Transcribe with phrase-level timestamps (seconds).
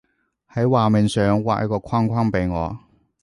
[0.51, 2.79] 喺畫面上畫一個框框畀我